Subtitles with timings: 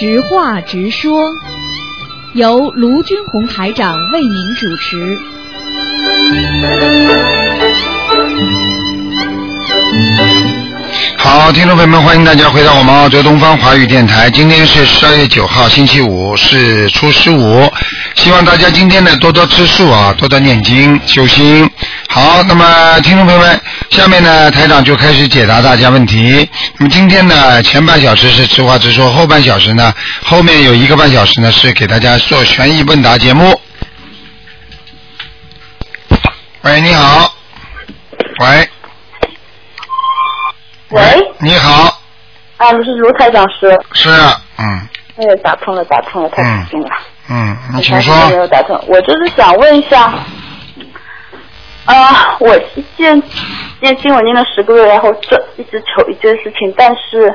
[0.00, 1.28] 直话直说，
[2.32, 5.18] 由卢军红台长为您主持。
[11.18, 14.30] 好，听众朋友们，欢迎大家回到我们澳洲东方华语电台。
[14.30, 17.70] 今天是十二月九号，星期五，是初十五。
[18.14, 21.68] 希望大家今天呢多多吃素啊，多多念经修心。
[22.08, 23.60] 好，那么听众朋友们，
[23.90, 26.48] 下面呢台长就开始解答大家问题。
[26.78, 29.92] 那么今天呢前半小时是直话直说，后半小时呢
[30.24, 33.60] 后面有一个半小时呢是给大家做悬疑问答节目。
[36.62, 37.34] 喂，你好。
[38.40, 38.70] 喂，
[40.88, 41.02] 喂，
[41.40, 42.00] 你好，
[42.56, 43.78] 啊，你是卢台长师？
[43.92, 44.08] 是，
[44.56, 46.88] 嗯哎呀，打通了，打通了，太开心了！
[47.28, 48.36] 嗯，你请说没。
[48.36, 50.14] 有打通，我就是想问一下，
[51.84, 52.58] 啊，我
[52.96, 53.22] 念
[53.80, 57.34] 念经我念了十个月，然后这一直求一件事情，但是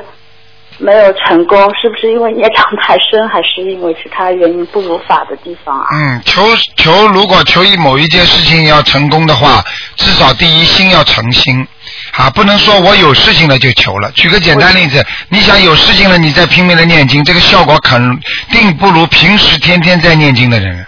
[0.78, 5.86] 没有成功，是不是因为业障太深，还是因为其他原因不如法的地方啊？
[5.92, 6.42] 嗯，求
[6.76, 9.64] 求，如果求一某一件事情要成功的话，
[9.96, 11.66] 至少第一心要诚心
[12.12, 14.10] 啊，不能说我有事情了就求了。
[14.12, 20.86] 举个简单例子，你想有事情了，你再拼命的念经，这个效果肯定不如平时天天在念经的人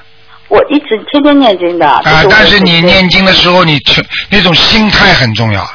[0.49, 5.69] 我一直天天念经的，啊但是你念经的时候，你求那种心态很重要。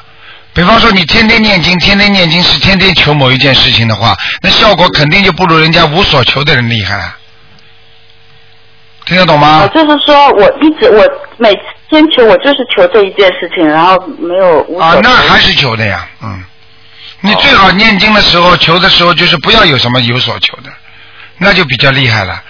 [0.53, 7.16] 比方说，你天天念经，天天念经是天天求某一件事情的话，那效果肯定就不如人家无所求的人厉害了。
[9.05, 9.61] 听得懂吗？
[9.61, 11.03] 我就是说，我一直我
[11.38, 11.53] 每
[11.89, 16.44] 天求，我就是求这一件事情，然后没有无所啊，那还是求的呀，嗯。
[17.25, 20.69] 你最好念经的时候、求的时候，就是不要有什么有所求的，
[21.38, 22.41] 那就比较厉害了。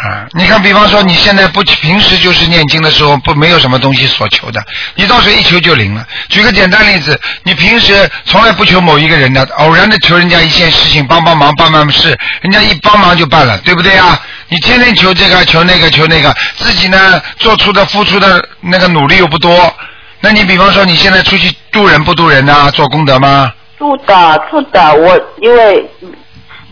[0.00, 4.62] 啊，你看，比方说你现在不平时就是念经的时候不没有什么东西所求的，
[4.94, 6.06] 你到时候一求就灵了。
[6.28, 14.20] 举个简单例子，你平时从来不求某一个人的，偶然的求人家一件事情帮帮忙办办事，人家一帮忙就办了，对不对啊？
[14.48, 19.74] 你天天求这个求那个求那个，自己呢做出的付出的那个努力又不多，
[20.20, 23.52] 那你比方说你现在出去渡人不渡人呐、做功德吗？
[23.76, 25.84] 住的住的，我因为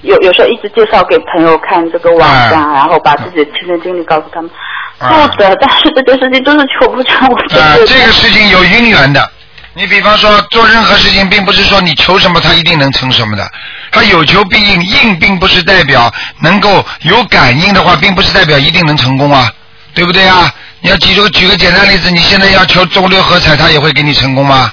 [0.02, 2.20] 有有时候一直介绍给朋友看这个网
[2.50, 4.50] 站，啊然后把自己的亲身经历告诉他们。
[4.98, 9.30] 啊住的，但是这件事情都是求不成，我就啊、是、这个事情有因缘的。
[9.74, 13.46] 你比方说做任何事情，并不是说你求什么他一定能成什么的，
[13.92, 19.52] 他有求必应，应并不是代表能够有感应的话，并不是代表一定能成功啊，
[19.92, 20.50] 对不对啊？
[20.80, 24.72] 你要记住，举个简单例子，你现在要求中六合彩，他也会给你成功吗？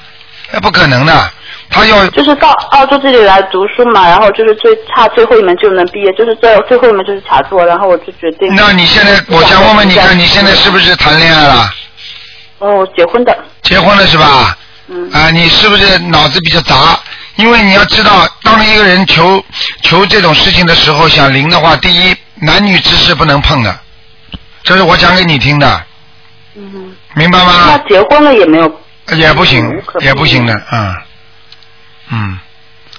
[0.54, 1.32] 那不可能的，
[1.70, 8.54] 他要就是到澳洲这里来读书嘛，然后就是最差最后一门就能毕业，就是最最后一门就是卡住，然后我就决定。
[8.56, 11.74] 那你现在，我想问问你看，你现在是不是谈恋爱了？
[12.60, 14.58] 哦，结婚的，结婚了是吧？
[14.88, 15.10] 嗯。
[15.12, 17.00] 啊，你是不是脑子比较杂？
[17.38, 19.44] 因为你要知道，当一个人求
[19.82, 23.76] 求这种事情的时候，想灵的话，第一，男女之事不能碰的，
[24.64, 25.84] 这是我讲给你听的，
[26.56, 26.96] 嗯。
[27.16, 27.78] 明白吗那？
[27.90, 28.80] 结婚了也没有。
[29.18, 29.70] 也不行
[30.00, 30.96] 也不行的，嗯，
[32.10, 32.40] 嗯，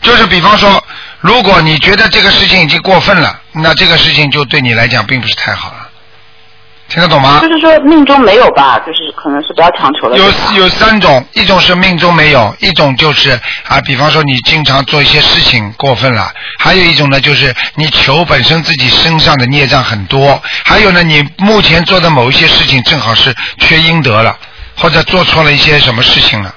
[0.00, 0.82] 就是比方说，
[1.20, 5.88] 如果你觉得这个事情已经过分了，那这个事情就对你来讲并不是太好了，
[6.88, 7.40] 听得懂吗？
[7.40, 10.16] 就是说命中没有吧，就是可能是不要强求了。
[10.16, 10.24] 有
[10.58, 13.30] 有三种，一种是命中没有，一种就是
[13.68, 24.36] 啊，比方说你经常做一些事情过分了，还有一种呢就是你求本身自己身上的孽障很多，还有呢你目前做的某一些事情正好是缺阴德了，
[24.76, 26.54] 或者做错了一些什么事情了。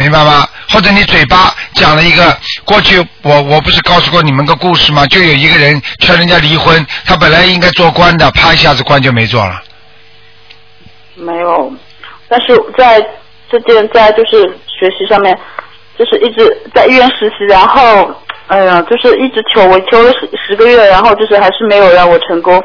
[0.00, 0.48] 明白吗？
[0.70, 2.34] 或者你嘴巴讲了一个，
[2.64, 5.06] 过去我我不是告诉过你们个故事吗？
[5.08, 9.60] 就有一个人劝人家离婚，他本来应该做官的，啪一下子官就没做了。
[11.16, 11.70] 没有，
[12.28, 12.98] 但是在
[13.50, 15.38] 这件在就是学习上面，
[15.98, 18.10] 就是一直在医院实习，然后
[18.46, 22.62] 哎呀，就是一直求，我求了十十个月，然后就是还是没有让我成功，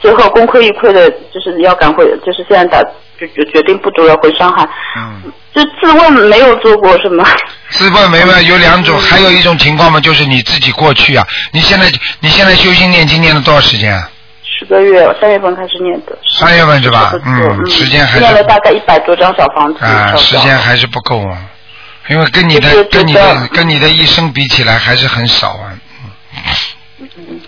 [0.00, 2.80] 最后功亏一篑的，就是要赶回，就是现在打
[3.20, 4.68] 就就决定不读了，回上海。
[4.96, 5.32] 嗯。
[5.54, 7.24] 就自问没有做过什么。
[7.70, 11.26] 自问没问有两种，还有一种情况嘛，就是你自己过去啊。
[11.52, 11.90] 你现在
[12.20, 14.10] 你现在修心念经念了多少时间啊？
[14.58, 16.18] 十个月，三月份开始念的。
[16.38, 19.84] 三月份是吧嗯，时间还是念了大概一百多张小房子。
[19.84, 21.38] 啊，时间还是不够啊，
[22.08, 25.72] 因为跟你的跟你的跟你的一生比起来还是很少啊。
[25.72, 25.80] 嗯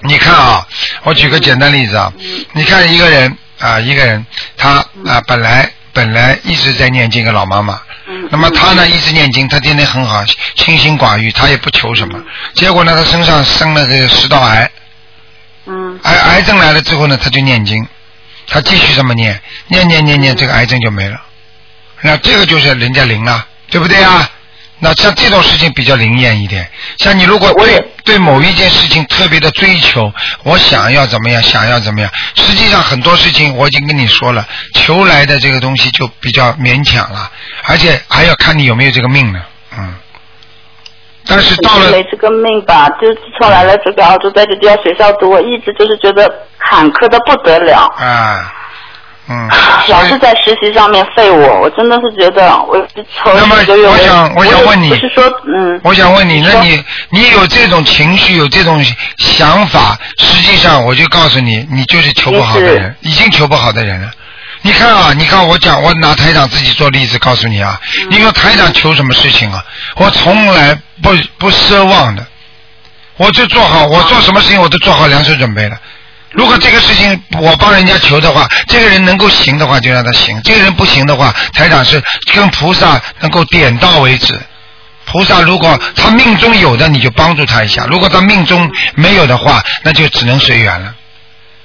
[0.02, 0.66] 你看啊，
[1.04, 2.12] 我举个简单例子啊，
[2.52, 4.24] 你看一个人啊，一个人
[4.58, 8.28] 他啊本来本来一直在念经个老妈妈，嗯。
[8.30, 10.22] 那么他呢一直念经，他天天很好，
[10.56, 12.20] 清心寡欲，他也不求什么，
[12.54, 14.70] 结果呢他身上生了这个食道癌，
[15.66, 15.98] 嗯。
[16.02, 17.86] 癌癌症来了之后呢，他就念经，
[18.46, 21.18] 他继续这么念，念念念念，这个癌症就没了。
[22.02, 24.30] 那这个就是人家灵了，对不对啊？
[24.80, 26.68] 那像这种事情比较灵验一点。
[26.98, 30.12] 像你如果对我也对某一件事情特别的追求，
[30.44, 37.30] 我想要怎么样，想要怎么样，实际上很多事情我已经跟你说了，求来的这个东西就比较勉强了，
[37.64, 39.40] 而且还要看你有没有这个命呢，
[39.76, 39.94] 嗯。
[41.30, 46.26] 但是到了没这个命吧，就是自从来了这个澳洲，在这家学校读，我一直就是觉得
[46.58, 47.84] 坎坷的不得了。
[47.98, 48.50] 啊，
[49.30, 49.48] 嗯，
[49.88, 52.76] 老是在实习上面废我，我真的是觉得我
[53.22, 53.56] 愁那么
[53.90, 58.82] 我想我想问你不是说嗯，我想问你，那你你有这种情绪，有这种
[59.18, 64.10] 想法，实际上我就告诉你，你就是求不好的人，已经求不好的人了。
[64.62, 69.62] 你看啊，你看我讲，我拿台长自己做例子告诉你啊，嗯你说台长求什么事情啊？
[69.96, 72.26] 我从来不不奢望的，
[73.18, 75.76] 我就做好，我做什么事情我都做好两手准备了。
[76.30, 82.02] 如果这个事情我帮人家求的话，这个人能够行的话就让他行，这个人不行的话，台长是
[82.34, 84.38] 跟菩萨能够点到为止。
[85.06, 90.94] 菩萨如果他命中有的，你就帮助他一下；如果他命中没有的话，那就只能随缘了。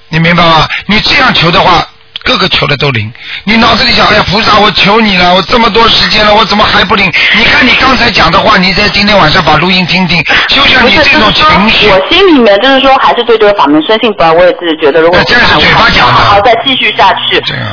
[0.07, 0.68] 你明白吗？
[0.86, 1.86] 你这样求的话，
[2.24, 3.12] 个个求的都灵。
[3.44, 7.12] 你脑子里想，哎呀，菩萨，我求你了，我这么多时间了，我怎么还不灵？
[7.38, 14.28] 你看你刚才讲的话，你在今天晚上把录音听听，就像，你这种情绪，我心里面就是说，还是对这个法门深信不疑。
[14.28, 17.64] 我也自己觉得，如果哎这是嘴巴讲的好好再继续下去，这样。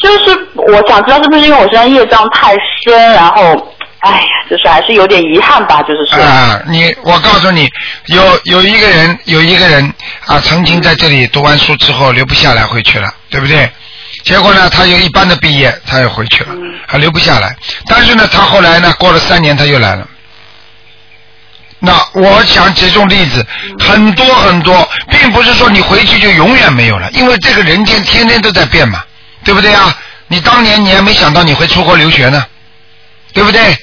[0.00, 7.68] 就是我想知道是不是因为我身上业障太深，然后，哎呀，就是还是有点遗憾吧，就是说，啊，你我告诉你，
[8.06, 9.92] 有有一个人，有一个人
[10.26, 13.68] 啊，曾经在这里读完书之后留不下来回去了，对不对？
[14.28, 16.50] 结果呢，他有一般的毕业，他又回去了，
[16.86, 17.56] 还留不下来。
[17.86, 20.06] 但是呢，他后来呢，过了三年他又来了。
[21.78, 23.46] 那我想这种例子
[23.78, 29.02] 很多很多，并不是说你回去就永远没有了，因为这个人间天天都在变嘛，
[29.44, 29.96] 对不对啊？
[30.26, 32.44] 你当年你还没想到你会出国留学呢，
[33.32, 33.74] 对不对？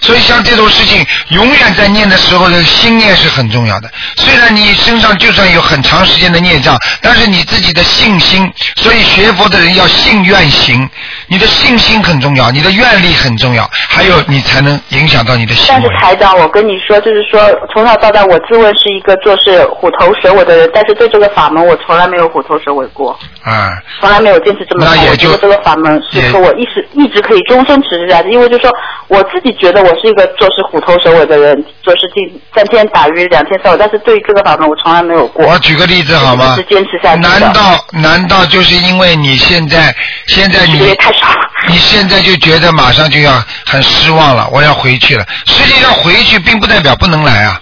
[0.00, 3.90] 所以像这种事情，永远在念的时候的心念是很重要的。
[4.16, 10.88] 虽然你身上就算有很长时间的孽障，但是你自己的信心，所以学佛的人要信愿行，
[11.26, 15.88] 你的信心很重要，你的愿力很重要，还有你才能影响到你的行但是。
[15.98, 17.40] 台长，我跟你说，就是说
[17.74, 23.70] 从小到大，我自问是一个做事虎头蛇尾的人，但是对这个法门，我从来没有虎头蛇尾过，啊，
[24.00, 24.94] 从来没有坚持这么做。
[24.94, 28.72] 那也就我觉得这个法门是我一直一直可以终身持之下去，因为就是说
[29.08, 35.46] 我自己觉得我是一个做事虎头蛇尾的人，做事情三天打鱼两天晒网，但是对于这个法门，我从来没有过。
[35.46, 39.94] 我举个例子好吗坚持下去难道难道就是因为你现在
[40.26, 41.48] 现在这个也你太少了。
[41.68, 43.32] 你现在就觉得马上就要
[43.66, 45.26] 很失望了，我要回去了。
[45.46, 47.60] 实际上回去并不代表不能来啊，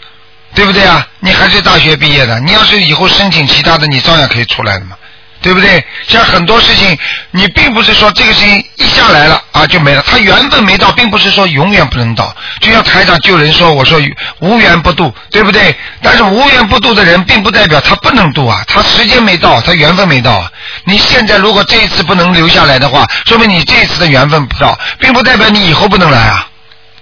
[0.54, 1.06] 对不对啊？
[1.20, 4.96] 你还是大学毕业的，你要是以后申请其他的，你照样可以出来的嘛，
[5.42, 5.84] 对不对？
[6.08, 6.98] 像很多事情，
[7.30, 12.34] 你并不是说这个事情一下来了啊就没了，他缘分没到，并不是说永远不能到。
[12.60, 13.98] 就像台长救人说，我说
[14.40, 15.74] 无缘不渡，对不对？
[16.02, 20.50] 但是无缘不渡的人，并不代表他不能渡啊，他时间没到，他缘分没到啊。
[20.84, 26.48] 你现在如果这一次不能留下来的话，说明你这一次的缘分不到，并不代表你以后不能来啊。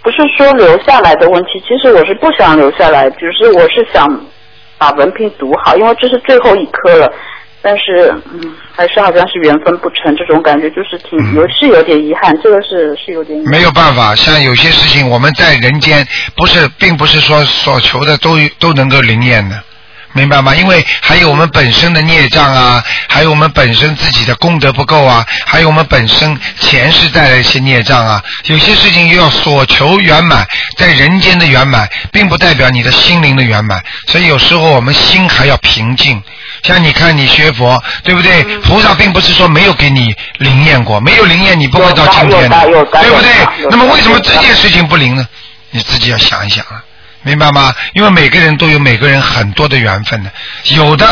[0.02, 4.06] 不是说留下来的问题，其实我是不想留下来，只是我是想
[4.76, 7.10] 把文凭读好，因为这是最后一科了。
[7.64, 13.50] 但是，嗯，还是好像是缘分不成，这种感觉就是挺嗯有是有点遗憾，这个是是有点遗憾。
[13.50, 16.06] 没有办法，像有些事情我们在人间
[16.36, 19.58] 不是，并不是说所求的都都能够灵验的，
[20.12, 20.54] 明白吗？
[20.54, 36.22] 因为还有我们本身的孽障啊，还有我们本身自己的功德不够啊，还有我们本身前世带来一些孽障啊，有些事情要所求圆满，在人间的圆满，并不代表你的心灵的圆满，所以有时候我们心还要平静。
[36.64, 38.42] 像你看，你学佛，对不对？
[38.48, 43.68] 嗯菩萨并不是说没有给你灵验过，没有灵验你不会到今天对不对？
[43.70, 45.24] 那么为什么这件事情不灵呢？
[45.70, 46.82] 你自己要想一想啊，
[47.22, 47.72] 明白吗？
[47.92, 50.30] 因为每个人都有每个人很多的缘分的，
[50.74, 51.06] 有的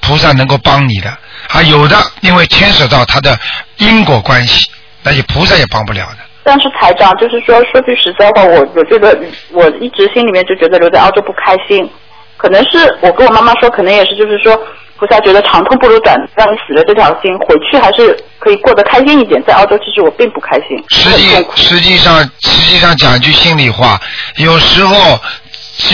[0.00, 1.16] 菩萨能够帮你的，
[1.50, 3.38] 啊，有的因为牵扯到他的
[3.76, 4.68] 因果关系，
[5.04, 6.18] 那些菩萨也帮不了的。
[6.42, 9.16] 但是台长，就是说说句实在话，我我觉得
[9.52, 11.88] 我一直心里面就觉得留在澳洲不开心，
[12.36, 14.58] 可能是我跟我妈妈说，可能也是就是说
[14.98, 19.40] 菩萨觉得长痛不如短，让你死了这条心，回去还是可以过得开心一点。
[19.46, 21.28] 在澳洲其实我并不开心，实际。
[21.54, 24.00] 实际上实际上讲一句心里话，
[24.38, 25.18] 有时候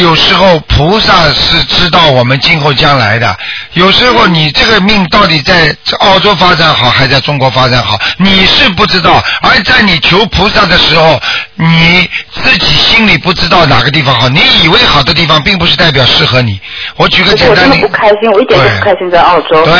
[0.00, 3.36] 有时候菩萨是知道我们今后将来的，
[3.74, 11.20] 有时候你这个命到底在澳洲发展好还是在中国发展好，你是不知道，而在你求菩萨的时候，
[11.54, 16.58] 你自己心里不知道哪个地方好，你以为好的地方，并不是代表适合你。
[16.96, 19.64] 我举个可是我真的简单例不开心，我一点都不开心在澳洲。
[19.64, 19.74] 对，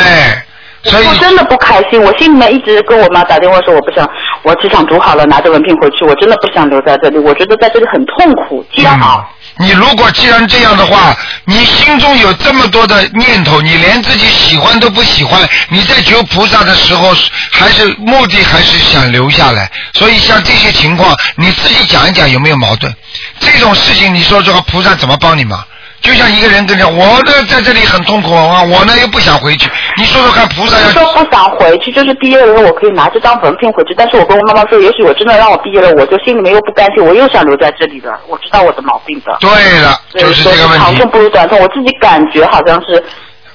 [0.85, 4.09] 所以我真的不开心，我心里面一直跟我妈打电话说我不想，
[4.43, 9.27] 我只想读好了拿着文凭回去，我真的不想留在这里，我觉得在这里很痛苦、煎熬。
[9.57, 17.15] 你如果既然这样的话，你心中有这么多的念头，你连自己喜欢都不喜欢，你在求菩萨的时候，
[17.51, 19.71] 还是目的还是想留下来。
[19.95, 22.93] 所以像这些情况，你自己讲一讲有没有矛盾？
[23.39, 25.65] 这种事情，你说这个菩萨怎么帮你嘛？
[26.05, 29.69] 就像一个人跟着我呢，在这里很痛苦啊，我呢又不想回去。
[29.97, 39.37] 你说说看，菩萨要说不想回去，就是毕业了以后我可以拿这张文凭回去，但是我跟我妈妈说，也许我真的让我毕业了，我就心里面又不甘心，我又想留在这里的，我知道我的毛病的。
[39.41, 41.11] 对了，就是这个问题长痛。
[41.11, 43.03] 不如短痛，我自己感觉好像是。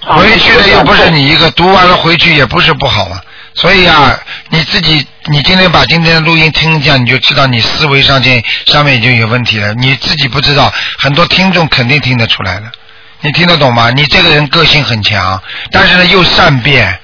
[0.01, 3.17] 回去的又不是你一个，读完了回去也不是不好嘛。
[3.59, 4.17] 所以啊，
[4.49, 9.73] 你自己，你今天把今天的录音听一下，你就知道你思维上间上面已经有问题了。
[9.73, 12.71] 你自己不知道，很多听众肯定听得出来了。
[13.19, 13.89] 你听得懂吗？
[13.91, 16.97] 你这个人个性很强，但是呢又善变。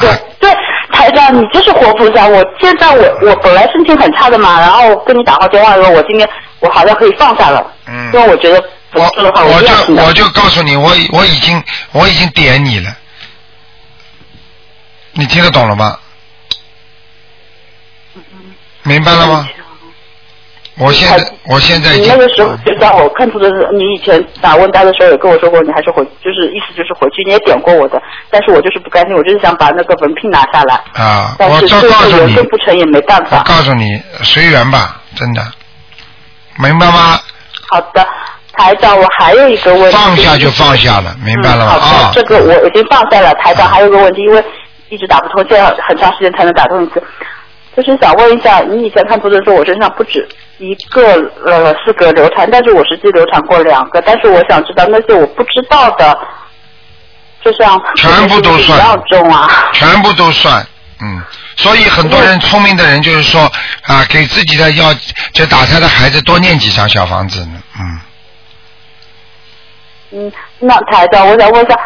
[0.00, 0.08] 对
[0.40, 0.50] 对，
[0.90, 2.26] 台长，你就是活菩萨。
[2.26, 6.26] 我现在我我本来心情很差的嘛，然后跟你打过电话以后，我今天
[6.60, 8.58] 我好像可以放下了，嗯因为我觉得
[8.90, 11.62] 不我说的话我就我就告诉你，我已我已经
[11.92, 12.90] 我已经点你了，
[15.14, 15.98] 你听得懂了吗？
[18.82, 19.48] 明白了吗？
[20.76, 33.42] 我现在我现在已经你那个时候就在我看出的是，你以前打问答的时候也跟我说过，你还是回，就是意思就是回去，你也点过我的，但是我就是不甘心，我就是想把那个文凭拿下来，啊，但我这是最后告诉你，不成也没办我法。
[33.44, 35.46] 告诉你，随缘吧，真的，
[36.58, 37.20] 明白吗？
[37.70, 38.04] 好的，
[38.54, 41.74] 台长，我还有一个问题，放下就放下了，明白了吗？
[41.76, 43.32] 嗯、好啊的，，这个我已经放下了。
[43.34, 44.44] 台长还有一个问题，因为
[44.94, 47.02] 一直打不通，现在很长时间才能打通一次，
[47.76, 50.26] 就是想问一下，你以前看图的时候，我身上不止
[50.58, 51.02] 一个
[51.44, 56.16] 呃四个流产，但是我实际流产过两个，但是我想知道那些我不知道的，
[57.42, 59.48] 就像全部都算一样重啊。
[59.72, 60.64] 全部都算，
[61.02, 61.22] 嗯。
[61.56, 63.40] 所以很多人聪明的人就是说
[63.82, 64.92] 啊，给自己的要
[65.32, 68.00] 就打胎的孩子多念几张小房子呢，嗯。
[70.16, 71.76] 嗯，那台长，我想问一下，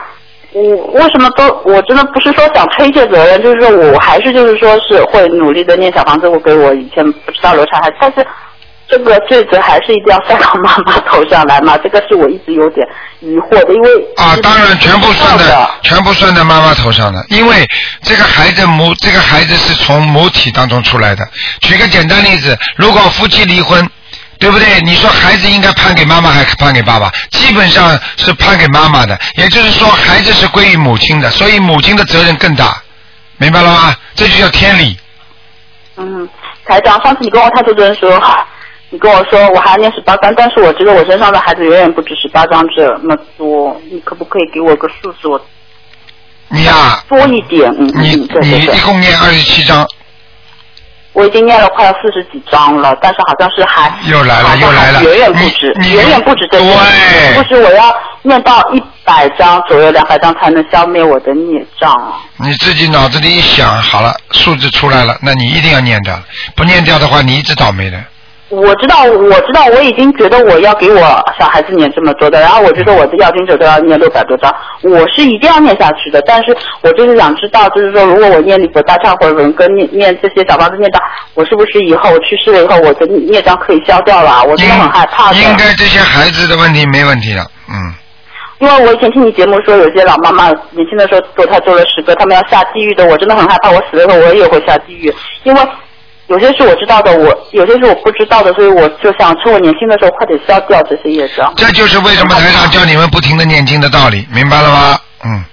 [0.58, 8.26] 我为什么都我真的不是说想推卸责任，就是说我还是就是说是会努力的念小房子，我给我以前不知道流产孩子，但是
[8.88, 11.76] 这个罪责还是一定要算到妈妈头上来嘛？
[11.78, 12.86] 这个是我一直有点
[13.20, 17.66] 疑惑的，因为啊，当然全部算的在，全部算在妈妈头上的，因为
[18.02, 21.22] 这个孩子母这个孩子是从母体当中出来的。
[21.60, 23.86] 举个简单例子，如果夫妻离婚，
[24.38, 24.80] 对不对？
[24.82, 27.12] 你说孩子应该判给妈妈还是判给爸爸？
[27.30, 32.80] 基本上是判给妈妈的，也就是说孩子是归于母亲的，所以母亲的责任更大，
[33.38, 33.96] 明白了吗？
[34.14, 34.96] 这就叫天理。
[35.96, 36.28] 嗯，
[36.64, 38.20] 台长，上次你跟我太多的时候，
[38.90, 45.40] 你跟我说我还要念十八章，但是我觉得我身上的孩子远远不止十八章这么多，你可不可以给我个数字，我
[46.50, 47.68] 你呀、多一点？
[47.78, 48.80] 嗯你嗯，你一。
[48.80, 49.86] 共念二十七章，
[51.18, 62.22] 我已经念了快要四十几章了，但是好像是还又来了又来了远远不止，远远不止这些，对不止我要念到一百章左右，两百章才能消灭我的孽障啊。
[62.36, 66.16] 你自己脑子里一想，好了，数字出来了，那你一定要念掉，
[66.54, 67.98] 不念掉的话，你一直倒霉的。
[68.50, 71.00] 我知道，我知道，我已经觉得我要给我
[71.38, 74.50] 小孩子念这么多的，然后我觉得我的要经者都要念六百多章，
[74.82, 76.22] 我是一定要念下去的。
[76.22, 80.98] 但是我就是想知道，就是说，如果我念礼佛大忏悔文跟念念这些小房子念到，
[81.34, 84.42] 我是不是以后我去世了以后，我的孽障可以消掉了啊？
[84.44, 85.36] 我真的很害怕的。
[85.36, 87.92] 应该这些孩子的问题没问题的，嗯。
[88.60, 95.14] 因为我以前听你节目说，有些老妈妈年轻的时候堕胎做了十个，他们要下地狱的，我真的很害怕，我死了以后我也会下地狱。
[95.44, 95.60] 因为
[96.28, 101.52] 有些是我知道的，我有些是我不知道的，所以我就想趁我年轻的时候快点消掉这些业障。
[101.56, 104.98] 这就是为什么台上叫你们不停的念经的道理，明白了吗？
[105.24, 105.44] 嗯。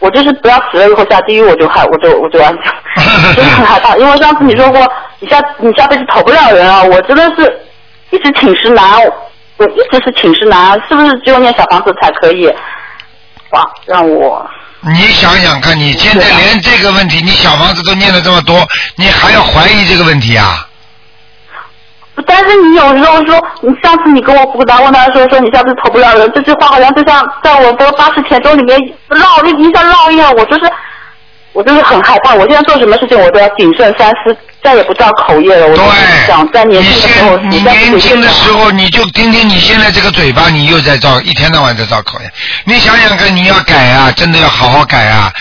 [0.00, 2.72] 我就是不要死了以后下地狱，我就害，我就我就安详，
[3.34, 3.96] 真的很害怕。
[3.96, 4.80] 因为上次你说过，
[5.18, 7.60] 你下你下辈子投不了人啊，我真的是
[8.10, 9.00] 一直寝食难，
[9.56, 12.46] 我一直是寝食难，是不是只有念小房子才可以？
[13.50, 14.48] 哇，让我
[14.80, 18.66] 你想想看，你现在连这个问题，你小房子都念了这么多，
[18.96, 20.64] 你还要怀疑这个问题啊？
[22.26, 30.70] 但是你有时候说，你上次你跟我补答问他说说你下次投不了人，这句话好像就像在我的八十田中里面烙一一下烙印了，我就是
[31.52, 32.34] 我就是很害怕。
[32.34, 35.66] 我现在做什么事情我都要谨慎三思，再也不造口业了。
[35.66, 42.30] 我就是想在年你轻的时候，现你年轻的时候，你就听听你现在这个嘴巴，你又在造，一天到晚在造口业。
[42.64, 45.32] 你想想看，你要改啊，真的要好好改啊。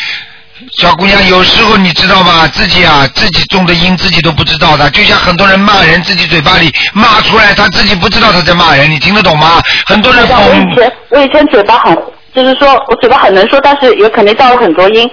[0.79, 2.47] 小姑娘，有时候你知道吗？
[2.47, 9.61] 自己啊，自己种的因自己都不知道的，就像很多人骂人，自己嘴巴里骂出来，他自己不知道他在骂人，你听得懂吗？
[9.85, 11.97] 很多人我以前我以前嘴巴很，
[12.35, 15.09] 就是说我嘴巴很能说，但是也肯定造了很多因。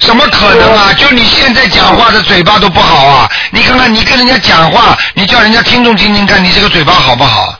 [0.00, 0.92] 什么可能啊？
[0.94, 3.30] 就你现在讲话的嘴巴都不好啊！
[3.50, 7.54] 你看看你跟人家讲话，你叫人家听众听听看，你这个嘴巴好不好？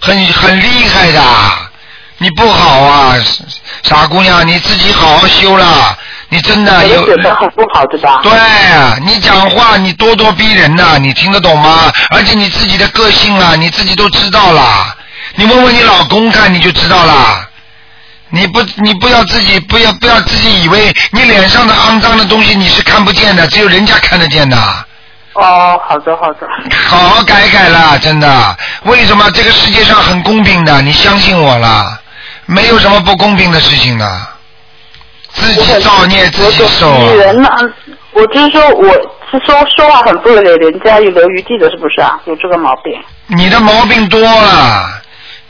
[0.00, 1.22] 很很厉害的，
[2.18, 3.14] 你不好啊，
[3.82, 5.96] 傻姑娘，你自己好好修了。
[6.32, 8.20] 你真的我有的嘴巴很不好，对吧？
[8.22, 11.92] 对啊，你讲话你咄咄逼人呐、你听得懂吗？
[12.10, 14.94] 而且你自己的个性啊，你自己都知道啦。
[15.34, 17.46] 你问问你老公看，你就知道啦。
[18.30, 24.56] 你不，你不要自己，不要不要自己以为你脸上的肮脏的东西你是看不见的，只有人家看得见的。
[25.34, 26.48] 哦，好的好的。
[26.88, 28.56] 好好改改啦，真的。
[28.84, 30.80] 为什么这个世界上很公平的？
[30.82, 31.98] 你相信我啦，
[32.46, 34.22] 没有什么不公平的事情的。
[35.32, 37.12] 自己造孽自己受啊。
[37.12, 37.48] 女人呢？
[38.12, 38.92] 我就是说，我
[39.30, 42.18] 是说说话很不给人家有留余地的，是不是啊？
[42.24, 42.92] 有这个毛病。
[43.28, 45.00] 你的毛病多了，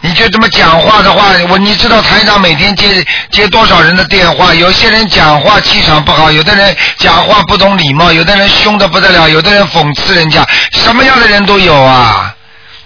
[0.03, 4.55] 你就这么讲话的话，我你知道台长每天接接多少人的电话？
[4.55, 12.35] 有些人讲话气场不好，有的人讲话不懂礼貌，有的人凶的不得了，有的人讽刺人家，什么样的人都有啊。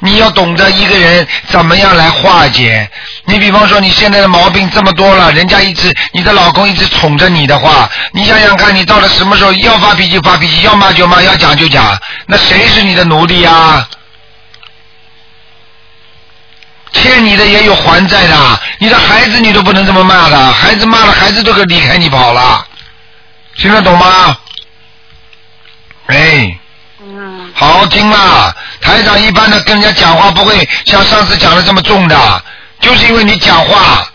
[0.00, 2.86] 你要懂得一个人怎么样来化解。
[3.24, 13.88] 你比方说你现在的毛病这么多了，人家一直你的老公一直宠着你的话，你想想看，你到了什么时候要发脾气发脾气，要骂就骂，要讲就讲，那谁是你的奴隶啊？
[16.94, 22.66] 欠你的也有还债的，你的孩子你都不能这么骂的，孩子骂了，孩子都可离开你跑了，
[23.58, 24.36] 听得懂吗？
[26.06, 26.58] 哎。
[27.00, 27.52] 嗯。
[27.54, 32.44] 好好听啦，台长一般的跟人家讲话不会像上次讲的这么重的，
[32.80, 34.06] 就是因为你讲话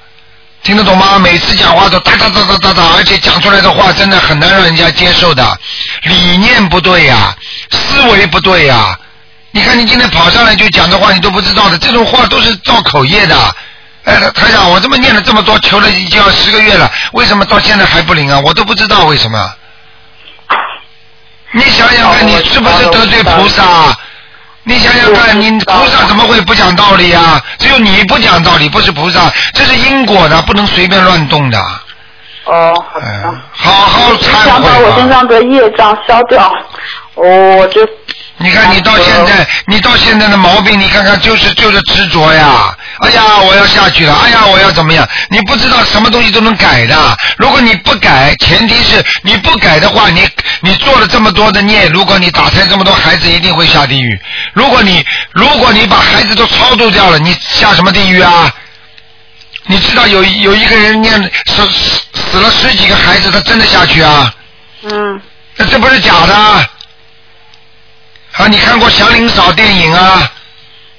[0.63, 1.17] 听得懂吗？
[1.19, 5.57] 每次讲话都哒哒哒哒哒哒，而且讲出来的话真的很难让人家接受的，
[6.03, 7.35] 理念不对呀、
[7.71, 8.97] 思维不对呀、
[9.51, 13.35] 你看你今天跑上来就讲的话你都不知道的，这种话都是造口业的。
[14.05, 18.39] 哎，台长，我这么念了这么多，求了已经要十个月了，为什么到现在还不灵啊？
[18.45, 19.53] 我都不知道为什么。
[21.51, 23.97] 你想想看，你是不是得罪菩萨？
[24.63, 27.41] 你想想看，你菩萨怎么会不讲道理啊？
[27.57, 31.59] 只有你不讲道理，不是菩萨，这是因果的，不能随便乱动的。
[32.45, 32.73] 哦，
[33.51, 35.09] 好好好忏想把我身。
[35.09, 36.51] 上的业障消掉，
[37.15, 37.81] 我就
[38.41, 42.73] 你看你到现在，你到现在的毛病，你看看就是就是执着呀。
[43.01, 44.13] 哎呀，我要下去了。
[44.13, 45.07] 哎呀，我要怎么样？
[45.29, 47.17] 你不知道什么东西都能改的。
[47.37, 50.27] 如果你不改，前提是你不改的话，你
[50.61, 54.19] 你做了这么多的孽，如果你打胎这么多孩子，一定会下地狱。
[54.53, 58.49] 如果你如果你把孩子都超度掉了，你下什么地狱啊？
[59.65, 64.33] 你知道有有一个人念死死死了十几个孩子，他真的下去啊？
[64.83, 65.21] 嗯
[65.57, 66.33] 那这不是假的
[68.39, 68.47] 啊？
[68.47, 70.31] 你看过《祥林嫂》电影啊？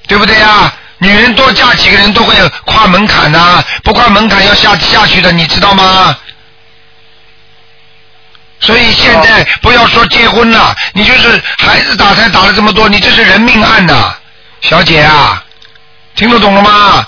[0.07, 0.73] 对不对啊？
[0.99, 2.35] 女人多嫁几个人都会
[2.67, 6.15] 跨门槛呐、不跨门槛要下下去的，你知道吗？
[8.61, 14.15] 所以现在不要说结婚了，你就是孩子打胎打了这么多，你这是人命案呐、
[14.61, 15.43] 小姐啊，
[16.15, 17.07] 听得懂了吗？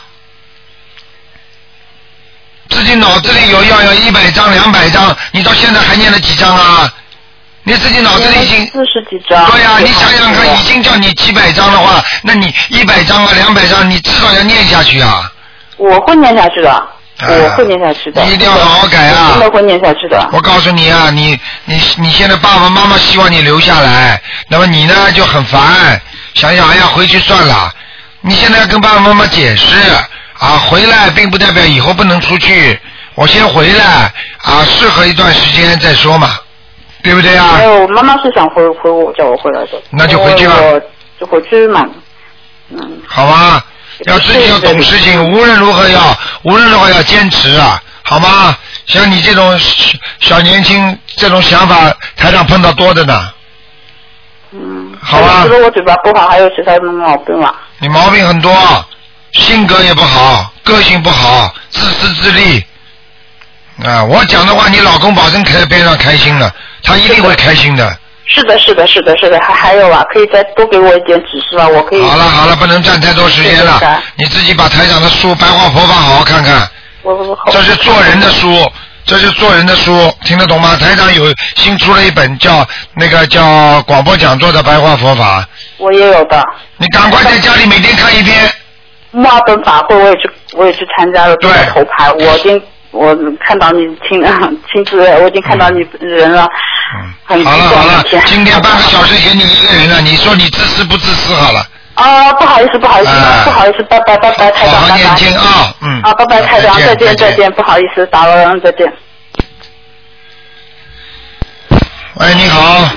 [2.70, 6.90] 自己脑子里有要要一百张两百张，你到现在还念了几张啊？
[7.72, 9.50] 你自己脑子里已经四十几张。
[9.50, 15.32] 对呀、你想想看，已经叫你几百张的话，那你一百张啊两百张，你至少要念下去啊。
[15.78, 16.86] 我会念下去的，啊
[17.20, 18.22] 我会念下去的。
[18.24, 20.28] 你一定要好好改啊我真的会念下去的。
[20.32, 25.98] 我告诉你啊，你你你现在爸爸妈妈希望你留下来，那么你呢就很烦，
[26.34, 27.72] 想想哎呀回去算了。
[28.20, 29.74] 你现在要跟爸爸妈妈解释
[30.38, 32.78] 啊，回来并不代表以后不能出去，
[33.14, 36.36] 我先回来啊，适合一段时间再说嘛，
[37.02, 37.64] 对不对啊没？
[37.64, 39.82] 有，我妈妈是想回回我叫我回来的。
[39.90, 40.80] 那就回去吧我
[41.18, 41.84] 就回去嘛。
[42.70, 43.64] 嗯，好吧，
[44.06, 48.56] 要自己要懂事情，无论如何要，无论如何要坚持啊，好吗？
[48.86, 53.30] 像你这种小小年轻这种想法，台上碰到多的呢。
[54.52, 54.92] 嗯。
[55.00, 57.52] 好吧除了我嘴巴不好，还有其他什么毛病吗？
[57.78, 58.54] 你毛病很多，
[59.32, 62.64] 性格也不好，个性不好，自私自利。
[63.84, 67.96] 啊，我讲的话，你老公保证开在边上开心了，他一定会开心的。
[68.24, 71.68] 是的，是的，是的，是的，还还有啊，可以再多给我一点指示吗？
[71.68, 72.02] 我可以。
[72.02, 73.80] 好了好了，不能占太多时间了，
[74.16, 76.66] 你自己把台长的书《白话佛法》好好看看。
[77.02, 77.50] 我我好。
[77.50, 78.48] 这是做人的书，
[79.04, 80.76] 这是做人的书，听得懂吗？
[80.76, 81.24] 台长有
[81.56, 85.44] 新出了一本叫那个叫广播讲座的白话佛法，
[85.78, 86.42] 我也有的。
[86.78, 88.34] 你赶快在家里每天看一篇。
[89.10, 93.14] 墨尔本法会我也去，我也去参加了，对头牌，我已经我
[93.44, 94.24] 看到你亲
[94.72, 96.48] 亲自，我已经看到你人了，
[96.94, 101.64] 嗯，好了好了，今天半个小时给你一个人了，你说你自私不自私好了？
[101.94, 105.16] 啊，不好意思，不好意思，哎不好意思，拜拜拜拜，太长，好好念拜拜。
[105.16, 106.02] 经啊，嗯。
[106.02, 108.92] 啊，拜拜，台长，再见再见，不好意思，打扰了，再见。
[112.16, 112.88] 喂，你好，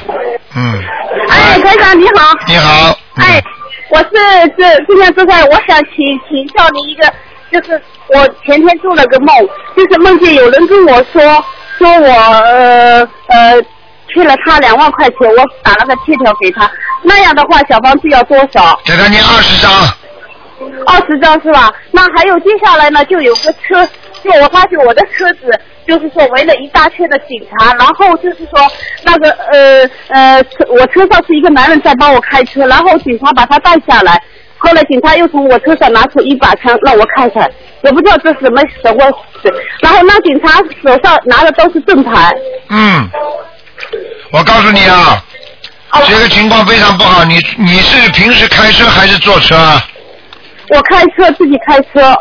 [0.56, 0.84] 嗯，
[1.30, 2.38] 哎，台长你好。
[2.48, 3.44] 你好，嗯哎，
[3.92, 4.08] 我是
[4.58, 7.14] 是今天做菜，我想请请教你一个，
[7.52, 9.36] 就是我前天做了个梦，
[9.76, 11.22] 就是梦见有人跟我说，
[11.78, 13.62] 说我呃呃
[14.16, 16.72] 欠了他两万块钱，我打了个欠条给他，
[17.04, 18.80] 那样的话小房子要多少？
[18.86, 19.72] 给他念二十张，
[20.88, 21.70] 二十张是吧？
[21.92, 23.86] 那还有接下来呢，就有个车，
[24.24, 28.72] 就我发现我的车子就是说围了一大圈的警察，然后就是说
[29.04, 34.20] 那个呃呃，车我车上是一个男人在帮我开车，然后警察把他带下来，
[34.58, 37.52] 后来警察又从我车上拿出一把枪让我看看，
[37.84, 39.06] 也不知道这是什么什么
[39.44, 42.34] 事，然后那警察手上拿的都是盾牌，
[42.70, 43.08] 嗯，
[44.32, 45.24] 我告诉你啊，
[45.92, 47.24] 哦这个情况非常不好。
[47.24, 49.86] 你你是平时开车还是坐车啊？
[50.70, 52.18] 我开车自己开车，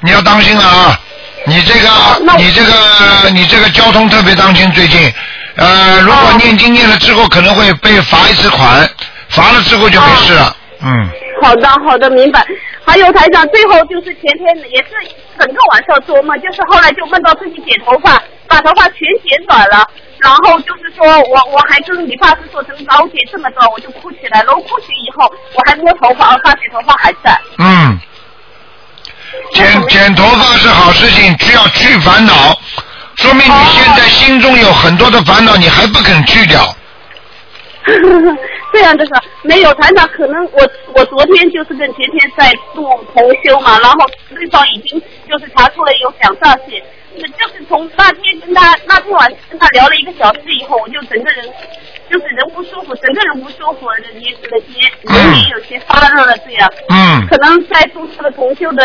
[0.00, 1.00] 你要当心了啊！
[1.46, 5.12] 你这个你这个你这个交通特别当心，最近，
[5.56, 8.88] 呃，如果哦念经念了之后，可能会被罚一次款，
[9.28, 10.56] 罚了之后就没事了。
[10.82, 11.08] 嗯，
[11.42, 12.44] 好的，好的，明白。
[12.86, 14.90] 还有台长，最后就是前天也是
[15.38, 19.88] 整个晚上做梦，就是后来就梦到自己剪头发，把头发全剪短了，
[20.24, 27.38] 然后就是说我我还跟理发师说怎么把我剪这么短，我就哭起来然后哭起以后，我还摸头发，发现头发还在。
[27.58, 28.00] 嗯，
[29.52, 32.58] 剪剪头发是好事情，需要去烦恼，
[33.16, 36.74] 说明你现在心中有很多的烦恼，你还不肯去掉。
[38.72, 42.82] 这样的是没有团长，可能我我昨天就是跟前天在做
[43.12, 43.98] 同修嘛，然后
[44.30, 46.82] 对方已经就是查出来有甲状腺，
[47.22, 51.44] 就是从那天跟他那天晚上跟他聊了一个小时以后，我就整个人
[52.10, 56.70] 就是人不舒服，整个人不舒服，人也也人也有些发热了这样。
[56.90, 58.84] 嗯可能在注册了同修的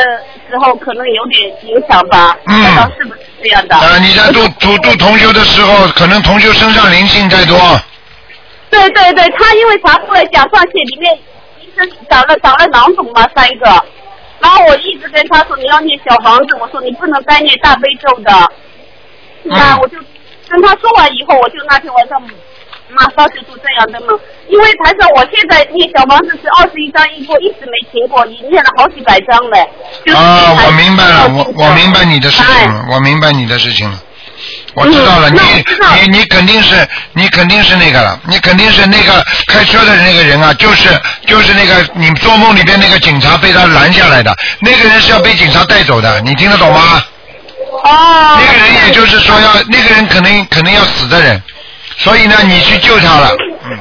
[0.50, 2.38] 时候，可能有点影响吧。
[2.46, 3.76] 嗯台长是不是这样的？
[3.76, 7.58] 呃，你在度度度同修的时候，可能同修身上灵性太多。
[8.70, 11.14] 对对对，他因为查出来甲状腺里面
[11.60, 13.86] 医生长了长了囊肿嘛三个，
[14.42, 18.32] 然后我一直跟他说你要念小房子，我说你不能单念大悲咒的，
[19.44, 19.98] 那我就
[20.48, 22.22] 跟他说完以后，我就那天晚上
[22.92, 29.68] 马上就做这样的梦，因为台上我现在念小房子是二十一张一过，一直没停过，已经念了好几百张了。
[30.06, 32.66] 就是啊，我明白了，我我明白你的事情哎。
[32.66, 34.00] 了，我明白你的事情了。
[34.74, 40.90] 我知道了，嗯你你你肯定是你肯定是那个了，你肯定是那个开车的那个人啊，就是
[41.26, 47.04] 就是那个你做梦里边那个警察被他拦下来的，那个人是要被警察带走的，你听得懂吗？
[47.84, 48.40] 哦。
[48.40, 51.42] 那个人也就是说要那个人可能可能要死的人，
[51.98, 53.80] 所以呢你去救他了，嗯，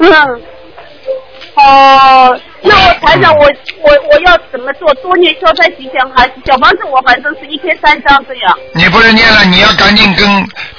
[0.00, 0.42] 嗯，
[1.54, 1.97] 哦，
[3.00, 3.46] 台长，我
[3.82, 4.92] 我我要怎么做？
[5.02, 6.78] 多念消灾吉祥还是小房子？
[6.90, 8.58] 我反正是一天三张这样。
[8.74, 10.26] 你不是念了，你要赶紧跟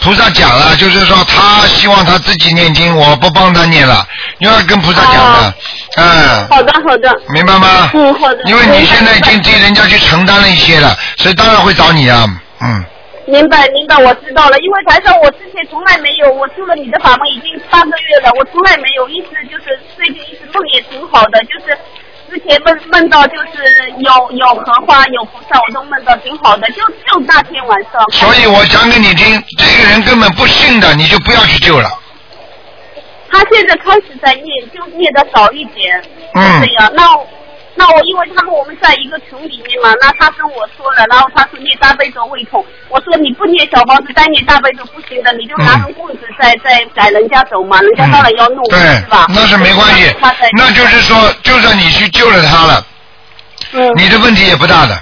[0.01, 4.05] 菩萨讲了，就是说他希望他自己念经，我不帮他念了，
[4.37, 5.53] 你要跟菩萨讲的，
[5.97, 6.47] 嗯。
[6.49, 7.09] 好的，好的。
[7.29, 7.89] 明白吗？
[7.93, 8.43] 嗯，好的。
[8.45, 12.25] 因为你现在已经替人家去承担了一些了，所以当然会找你啊，
[12.61, 12.85] 嗯。
[13.27, 14.57] 明白明白，我知道了。
[14.57, 21.77] 因为台上我之前从来没有，我住了你的法门已经半个月了，我从来没有，一直就是最近一直梦也挺好的，就是
[22.29, 28.01] 之前梦梦到就是有有荷花有菩萨，我都梦到挺好的，就就那天晚上。
[28.11, 31.89] 所以我讲给你听，这个人根本不信的，你就不要去救了。
[33.31, 36.01] 他现在开始在念，就念的少一点，
[36.35, 36.91] 嗯这样。
[36.93, 37.03] 那
[37.79, 50.13] 那我因为他们我们在一个群里面嘛，那他跟我说了，然后他说念大悲咒胃痛，我说你不念小房子，单念大悲咒不行的，你就拿根棍子在在赶人家走嘛，人家当然要弄，是吧？，那是没关系，
[50.57, 52.85] 那就是说，就算你去救了他了，
[53.71, 55.01] 嗯你的问题也不大的，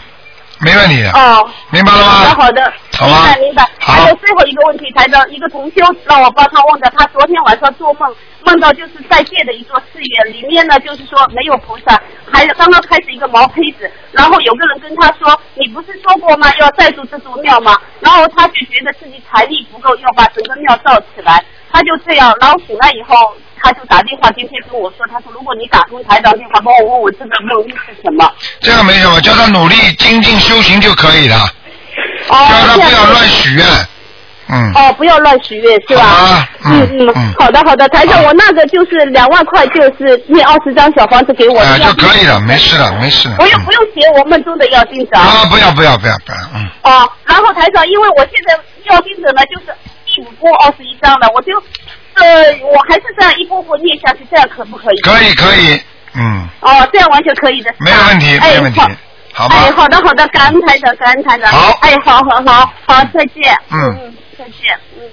[0.59, 1.49] 没问题的，哦。
[1.71, 2.35] 明白了好的，吗？
[2.39, 2.73] 好的，
[3.05, 3.69] 明白明白。
[3.79, 16.51] 还有最后一个问题，台长，一个同修让我帮他问的，他昨天晚上做梦，梦到就是在建的一座寺院，里面呢就是说没有菩萨，还有刚刚开始一个毛坯子，然后有个人跟他说，你不是说过吗？
[16.59, 17.77] 要再住这座庙吗？
[17.99, 23.33] 然后他就觉得自己财力不够，要把整个庙造起来，他就这样，然后醒来以后。
[23.59, 28.31] 他就打电话今天跟我说，他说如果你打通台长电话，帮我问问这个梦意是什么？
[28.61, 31.49] 这个没什么，叫他努力精进修行就可以了，哦，
[32.29, 33.65] 叫他这样不要乱许愿，
[34.49, 34.73] 嗯。
[34.73, 36.03] 哦，不要乱许愿是吧？
[36.03, 41.55] 啊嗯嗯嗯好的好的，台长，我那个就是两万块，就是念二十张小房子给我。
[41.77, 43.35] 就可以了，没事了，没事了。
[43.37, 45.17] 不用不用写我们中的要经者。
[45.17, 46.67] 啊，不要不要不要不要，嗯。
[46.83, 48.57] 哦，然后台长，因为我现在
[48.93, 51.53] 要经者呢，就是第五波二十一张了，我就
[52.15, 52.23] 呃，
[52.73, 54.99] 我还是这样一步步念下去，这样可不可以？
[55.01, 55.79] 可以可以，
[56.15, 57.71] 嗯，哦，这样完全可以的。
[57.79, 58.81] 没有问题，哎没有问题
[59.37, 61.51] 哎，好的好的，感恩台长，感恩台长。
[61.51, 63.55] 好哎，好好好好，再见。
[63.69, 64.79] 嗯嗯，再见。
[64.95, 65.03] 嗯。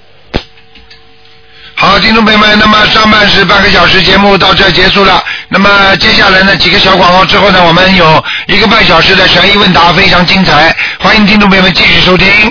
[1.77, 5.23] 好，听众朋友们，那么上半时半个小时节目到这结束了。
[5.49, 12.51] 那么接下来呢，几个小广告之后呢，我们有一个半小时的悬疑问答，非常精彩，欢迎听众朋友们继续收听。